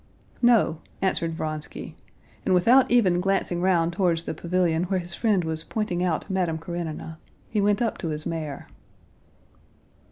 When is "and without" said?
2.43-2.89